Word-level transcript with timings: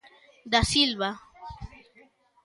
Dasilva. 0.51 1.09